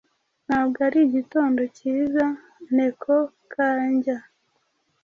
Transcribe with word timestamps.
Ntabwo 0.47 0.77
ari 0.87 0.99
igitondo 1.07 1.61
cyiza 1.77 2.25
NekoKanjya 2.75 4.17